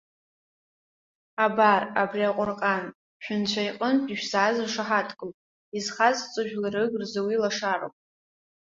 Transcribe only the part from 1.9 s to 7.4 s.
абри Аҟәырҟан, шәынцәа иҟынтә ишәзааз ршаҳаҭгоуп, иазхазҵо жәларык рзы уи